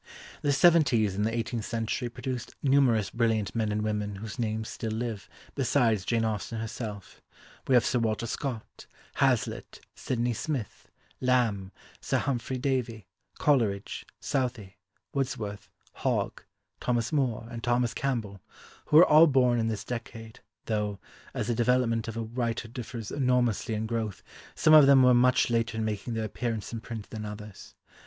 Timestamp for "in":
1.13-1.21, 19.59-19.67, 23.75-23.85, 25.77-25.85, 26.73-26.81